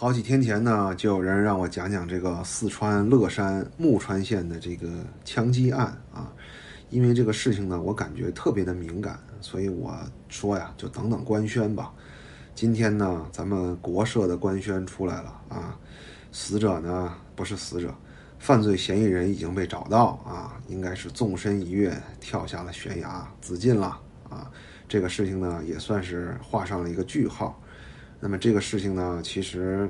[0.00, 4.88] 好几天前呢，就有人让我讲讲这个四川乐山木川县的这个
[5.26, 6.32] 枪击案啊，
[6.88, 9.94] 因为这个事情呢，我感觉特别的敏感，所以我
[10.30, 11.92] 说呀，就等等官宣吧。
[12.54, 15.78] 今天呢，咱们国社的官宣出来了啊，
[16.32, 17.94] 死者呢不是死者，
[18.38, 24.50] 犯罪嫌疑人已经被找到啊，应该是纵身一跃跳下了悬崖自尽了啊，
[24.88, 27.60] 这个事情呢也算是画上了一个句号。
[28.22, 29.88] 那么这个事情呢，其实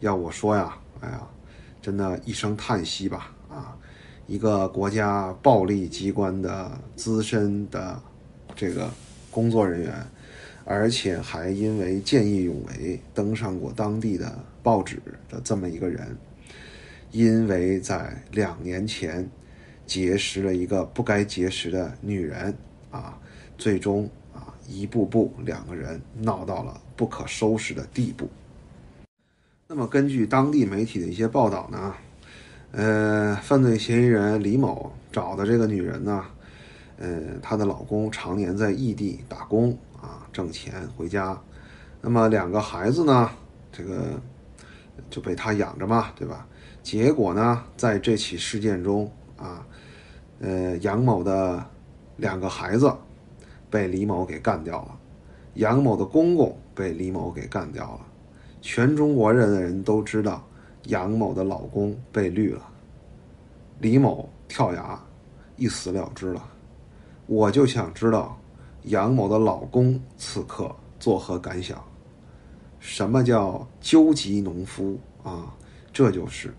[0.00, 1.20] 要我说呀，哎呀，
[1.82, 3.76] 真的一声叹息吧啊！
[4.26, 8.00] 一个国家暴力机关的资深的
[8.54, 8.90] 这个
[9.30, 9.94] 工作人员，
[10.64, 14.96] 而且还因为见义勇为登上过当地的报纸
[15.28, 16.16] 的这么一个人，
[17.10, 19.28] 因为在两年前
[19.84, 22.56] 结识了一个不该结识的女人
[22.90, 23.18] 啊，
[23.58, 24.08] 最终。
[24.68, 28.28] 一步步，两个人闹到了不可收拾的地步。
[29.68, 31.94] 那么，根据当地媒体的一些报道呢，
[32.72, 36.24] 呃，犯罪嫌疑人李某找的这个女人呢，
[36.98, 41.36] 呃，她的老公常年在异地打工啊，挣钱回家。
[42.00, 43.30] 那么，两个孩子呢，
[43.72, 44.20] 这个
[45.10, 46.46] 就被他养着嘛，对吧？
[46.82, 49.66] 结果呢，在这起事件中啊，
[50.38, 51.64] 呃，杨某的
[52.18, 52.92] 两个孩子。
[53.70, 54.98] 被李某给干掉了，
[55.54, 58.00] 杨某的公公被李某给干掉了，
[58.60, 60.46] 全中国人的人都知道
[60.84, 62.62] 杨某的老公被绿了，
[63.80, 64.98] 李某跳崖，
[65.56, 66.42] 一死了之了。
[67.26, 68.38] 我就想知道
[68.84, 71.82] 杨某的老公此刻作何感想？
[72.78, 75.52] 什么叫究极农夫啊？
[75.92, 76.54] 这就是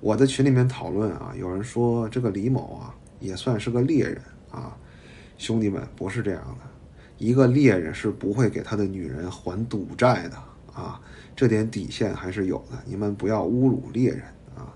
[0.00, 4.74] 我在群里面讨论啊，有人说这个李某啊也算是个猎人啊。
[5.40, 6.68] 兄弟们，不是这样的，
[7.16, 10.36] 一个猎人是不会给他的女人还赌债的
[10.70, 11.00] 啊，
[11.34, 12.76] 这点底线还是有的。
[12.84, 14.22] 你们不要侮辱猎人
[14.54, 14.68] 啊！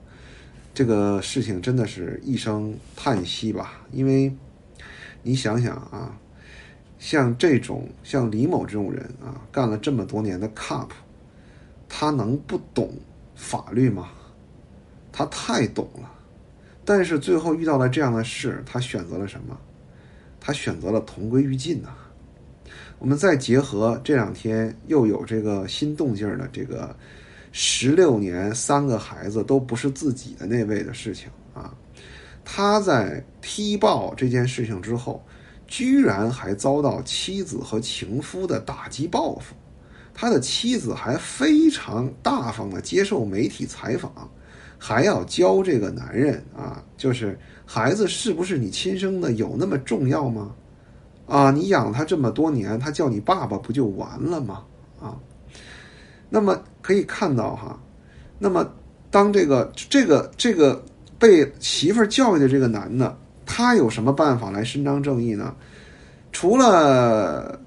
[0.72, 4.34] 这个事情真的是一声叹息吧，因为
[5.22, 6.18] 你想想啊，
[6.98, 10.88] 像这种像李某这种人啊，干了这么多年的 CUP，
[11.90, 12.90] 他能不懂
[13.34, 14.08] 法律吗？
[15.12, 16.10] 他太懂了，
[16.86, 19.54] 但是最后遇到了这样的事，他选择了什么？
[20.46, 21.88] 他选择了同归于尽呐。
[22.98, 26.94] 我们再结合这两天又有这个新动静的这个
[27.50, 31.74] 十六年三个孩子都不是自己的那位的事情啊，
[32.44, 35.24] 他在踢爆这件事情之后，
[35.66, 39.54] 居然还遭到妻子和情夫的打击报复。
[40.12, 44.30] 他的妻子还非常大方的接受媒体采访，
[44.78, 47.38] 还要教这个男人啊，就是。
[47.66, 50.54] 孩子是不是你亲生的有那么重要吗？
[51.26, 54.62] 啊，你养他这么多年，他叫你爸爸不就完了吗？
[55.00, 55.16] 啊，
[56.28, 57.80] 那么可以看到哈，
[58.38, 58.70] 那么
[59.10, 60.84] 当这个这个这个
[61.18, 65.54] 被媳妇儿教育的这个男的，他有什么办法来伸张正义呢？
[66.32, 67.58] 除了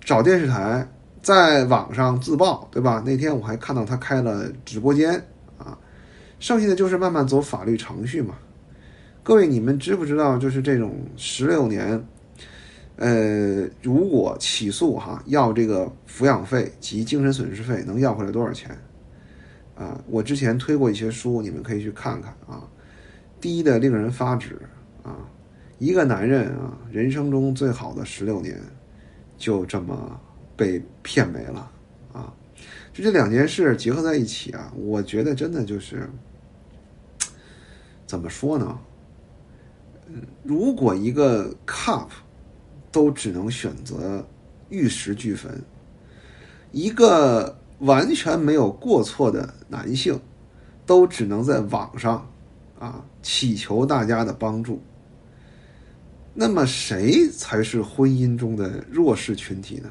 [0.00, 0.84] 找电视台
[1.22, 3.00] 在网上自曝，对吧？
[3.06, 5.24] 那天我还看到他开了直播间，
[6.38, 8.36] 剩下的就是慢慢走法律程序嘛。
[9.22, 12.06] 各位，你们知不知道，就是这种十六年，
[12.96, 18.70] 呃，如果起诉哈，要这个抚养费及精神损失费，能要回来多少钱？
[19.74, 22.62] 啊，我之前推过一些书，你们可以去看看啊。
[23.38, 24.58] 低的令人发指
[25.02, 25.28] 啊！
[25.78, 28.58] 一个男人啊，人生中最好的十六年，
[29.36, 30.18] 就这么
[30.56, 31.70] 被骗没了！
[32.96, 36.08] 就这两件事结合在一起啊，我觉得真的就是
[38.06, 38.78] 怎么说呢？
[40.42, 42.08] 如果一个 cup
[42.90, 44.26] 都只能选择
[44.70, 45.62] 玉石俱焚，
[46.72, 50.18] 一个完全没有过错的男性
[50.86, 52.26] 都只能在网上
[52.78, 54.80] 啊祈求大家的帮助，
[56.32, 59.90] 那么谁才是婚姻中的弱势群体呢？